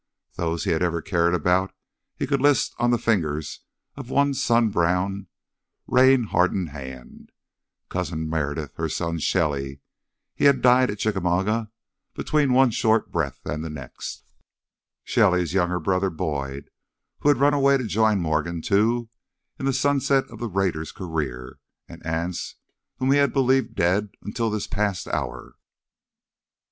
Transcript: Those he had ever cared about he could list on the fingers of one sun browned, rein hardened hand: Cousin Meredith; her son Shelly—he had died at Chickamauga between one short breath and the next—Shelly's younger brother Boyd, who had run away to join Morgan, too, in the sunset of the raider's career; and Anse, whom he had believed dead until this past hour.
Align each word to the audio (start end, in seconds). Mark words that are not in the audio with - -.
Those 0.33 0.63
he 0.63 0.71
had 0.71 0.81
ever 0.81 0.99
cared 0.99 1.35
about 1.35 1.75
he 2.15 2.25
could 2.25 2.41
list 2.41 2.73
on 2.79 2.89
the 2.89 2.97
fingers 2.97 3.59
of 3.95 4.09
one 4.09 4.33
sun 4.33 4.69
browned, 4.71 5.27
rein 5.85 6.23
hardened 6.23 6.69
hand: 6.69 7.31
Cousin 7.87 8.27
Meredith; 8.27 8.73
her 8.77 8.89
son 8.89 9.19
Shelly—he 9.19 10.43
had 10.45 10.63
died 10.63 10.89
at 10.89 10.97
Chickamauga 10.97 11.69
between 12.15 12.51
one 12.51 12.71
short 12.71 13.11
breath 13.11 13.45
and 13.45 13.63
the 13.63 13.69
next—Shelly's 13.69 15.53
younger 15.53 15.79
brother 15.79 16.09
Boyd, 16.09 16.71
who 17.19 17.29
had 17.29 17.37
run 17.37 17.53
away 17.53 17.77
to 17.77 17.83
join 17.83 18.19
Morgan, 18.19 18.63
too, 18.63 19.07
in 19.59 19.67
the 19.67 19.71
sunset 19.71 20.25
of 20.31 20.39
the 20.39 20.49
raider's 20.49 20.91
career; 20.91 21.59
and 21.87 22.03
Anse, 22.03 22.55
whom 22.97 23.11
he 23.11 23.19
had 23.19 23.33
believed 23.33 23.75
dead 23.75 24.09
until 24.23 24.49
this 24.49 24.65
past 24.65 25.07
hour. 25.09 25.57